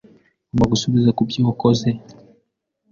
[0.51, 1.89] Ugomba gusubiza kubyo wakoze.